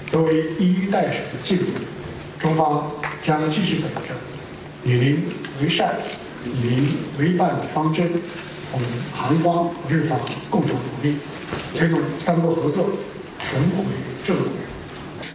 [0.07, 1.67] 作为一衣带水的记录，
[2.39, 4.15] 中方将继续本着
[4.85, 5.23] 与邻
[5.61, 5.99] 为善、
[6.45, 8.11] 以为伴方针，
[8.71, 8.81] 同
[9.13, 10.19] 韩方、日方
[10.51, 11.17] 共同努力。
[11.75, 12.85] 推动三国合作
[13.43, 13.85] 重回
[14.25, 14.72] 正轨。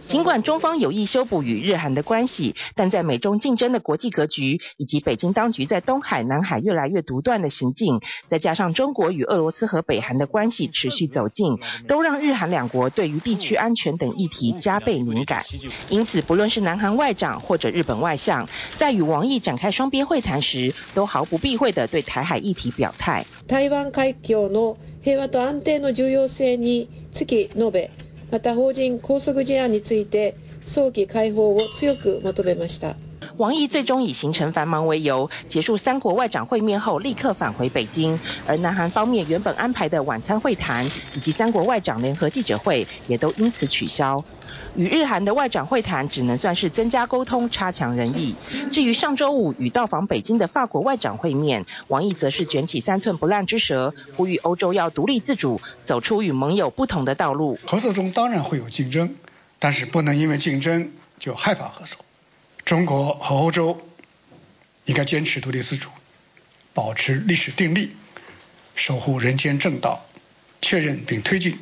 [0.07, 15.43] 尽管中方有意修补与日韩的关系，但在美中竞争的国际格局，以及北京当局在东海、南海越来越独断的行径，再加上中国与俄罗斯和北韩的关系持续走近，都让日韩两国对于地区安全等议题加倍敏感。
[15.89, 23.25] 因此，不论是南韩外长或者日本外相，在与王毅展开双边会谈时，都毫不避讳地对台海议题表态。
[23.47, 27.89] 台湾海峡の平和と安定の重要性につき述べ
[28.31, 32.95] また邦人拘束事案について早期解放を强く求めました。
[33.37, 38.19] 王毅最终以行程繁忙为由，结束三国外长会面后，立刻返回北京。
[38.45, 44.23] 而南韩方面原本安排的晚餐会谈以及三国外长联合记者会，也都因此取消。
[44.78, 48.36] 与日韩的外长会谈只能算是增加沟通，差强人意。
[48.70, 57.58] 至于上周五与到访北京的法国外长会面，王毅则是卷起三寸不烂之舌，呼吁欧洲要独立自主，走出与盟友不同的道路。
[57.66, 59.16] 合作中当然会有竞争，
[59.58, 61.98] 但是不能因为竞争就害怕合作。
[62.64, 63.80] 中国和欧洲
[64.84, 65.88] 应该坚持独立自主，
[66.72, 67.96] 保持历史定力，
[68.76, 70.06] 守护人间正道，
[70.62, 71.58] 确认并推进。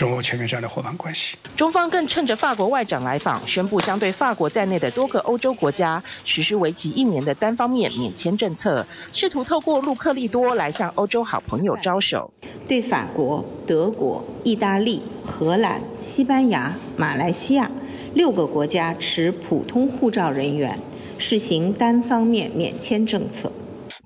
[0.00, 1.36] 中欧全面战略伙伴关系。
[1.58, 12.32] 中方更趁着法国外长来访，宣布将对法国在内的多个欧洲国家实施为期一年的单方面免签政策，试图透过陆克利多来向欧洲好朋友招手。
[12.66, 17.70] 对法国、德国、意大利、荷兰、西班牙、马来西亚
[18.14, 20.78] 六个国家持普通护照人员
[21.18, 23.52] 实行单方面免签政策。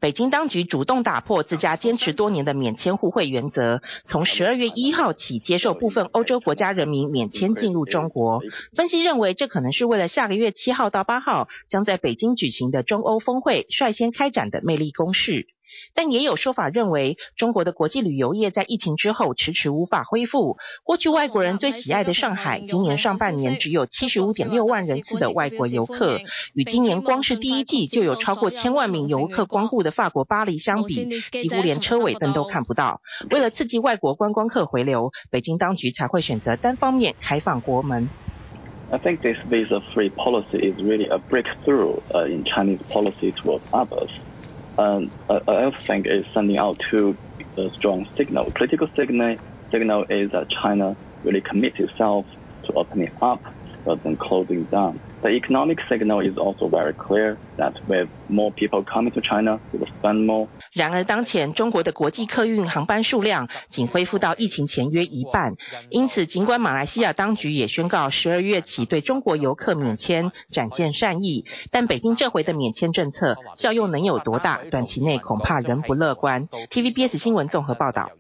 [0.05, 8.43] 北京当局主动打破自家坚持多年的免签互惠原则，从十二月一号起接受部分欧洲国家人民免签进入中国。
[8.75, 15.47] 分析认为，这可能是为了下个月七号到八号将在北京举行的中欧峰会率先开展的魅力攻势。
[15.95, 20.57] 但也有说法认为，中国的国际旅游业在疫情之后迟迟无法恢复。
[20.83, 26.21] 过去外国人最喜爱的上海，今年上半年只有七十五点六万人次的外国游客，
[26.55, 33.01] 与今年光是第一季就有超过千万名游客光顾的法国巴黎相比，几乎连车尾灯都看不到。
[33.31, 38.09] 为了刺激外国观光客回流，北京当局才会选择单方面开放国门。
[38.91, 41.97] I think this visa-free policy is really a breakthrough
[42.29, 44.11] in Chinese policy towards others.
[44.79, 47.19] Um, I also think it's sending out two
[47.75, 48.51] strong signal.
[48.55, 49.37] Critical signal
[49.73, 52.27] signal is that China really commits itself
[52.67, 53.43] to opening up
[53.87, 55.01] rather than closing down.
[55.23, 59.81] The economic signal is also very clear that with more people coming to China, we
[59.81, 60.49] will spend more.
[60.73, 65.55] 然而，当前中国的国际客运航班数量仅恢复到疫情前约一半，
[65.91, 74.61] 因此，尽管马来西亚当局也宣告十二月起对中国游客免签，展现善意，但北京这回的免签政策效用能有多大？
[74.71, 76.49] 短期内恐怕仍不乐观。
[76.49, 78.11] TVBS 新闻综合报道。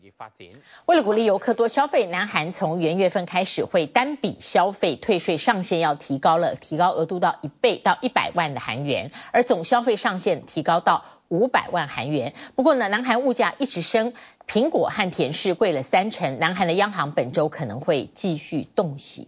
[0.86, 12.33] 为了鼓励游客多消费，南韩从元月份开始会单笔消费退税上限要提高了，提高额度到一倍到一百万的韩元，而总消费上限提高到五百万韩元。
[12.55, 14.13] 不过呢，南韩物价一直升，
[14.47, 19.27] 苹果和甜食贵了三成，南韩的央行本周可能会继续动息。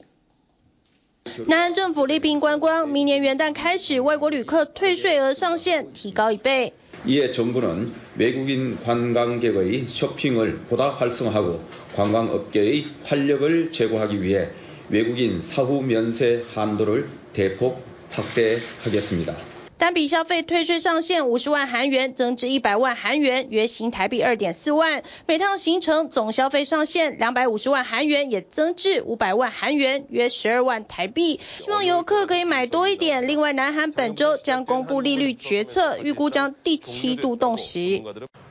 [1.45, 6.73] 南韩政府力拼观光，明年元旦开始，外国旅客退税额上限提高一倍。
[7.05, 11.59] 이에 정부는 외국인 관광객의 쇼핑을 보다 활성화하고
[11.95, 14.49] 관광업계의 활력을 제고하기 위해
[14.89, 19.54] 외국인 사후 면세 한도를 대폭 확대하겠습니다.
[19.77, 25.01] 单笔消费退税上限五十万韩元增至一百万韩元，约新台币二点四万。
[25.25, 31.39] 每趟行程总消费上限两百五十万韩元也增至五百万韩元，约十二万台币。
[31.57, 33.27] 希望游客可以买多一点。
[33.27, 38.03] 另外，南韩本周将公布利率决策，预估将第七度动息。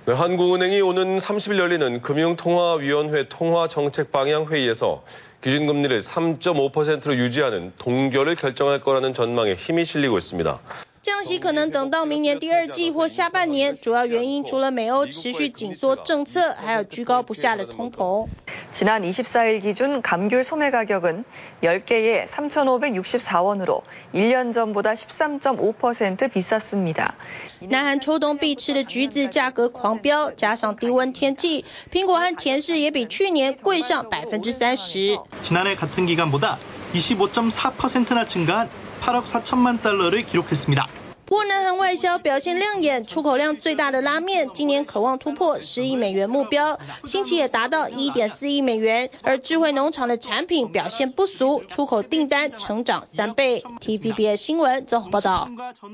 [0.07, 5.05] 네, 한국은행이 오는 30일 열리는 금융통화위원회 통화정책방향회의에서
[5.43, 10.59] 기준금리를 3.5%로 유지하는 동결을 결정할 거라는 전망에 힘이 실리고 있습니다.
[11.05, 18.28] 降息可能等到明年第二季或下半年，主要原因除了美欧持续紧缩政策，还有居高不下的通膨。
[18.72, 21.24] 지난 24일 기준 감귤 소매 가격은
[21.62, 23.80] 10개에 3,564원으로
[24.12, 27.14] 1년 전보다 13.5% 비쌌습니다.
[27.61, 35.18] 南韩秋冬必吃的橘子价格狂飙，加上低温天气，苹果和甜柿也比去年贵上百分之三十。
[35.43, 36.59] 지난해 같은 기간보다
[36.93, 38.68] 25.4%나 증가한
[39.03, 40.86] 8억 4천만 달러를 기록했습니다.
[41.24, 49.11] 不过南韩外销表现亮眼，出口量最大的拉面今年渴望突破十亿美元目标，新奇也达到一点四亿美元。
[49.22, 53.62] 而智慧农场的产品表现不俗，出口订单成长三倍。
[53.80, 55.49] TVBS 新闻综合报道。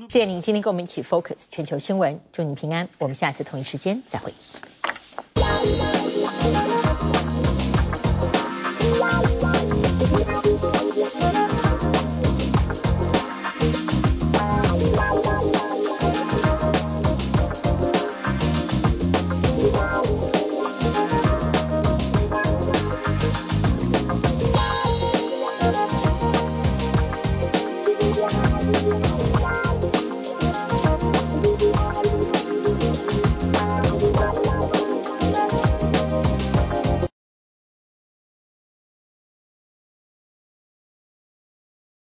[0.09, 4.33] 谢谢您今天跟我们一起 Focus 全球新闻，祝您平安，我们下次同一时间再会。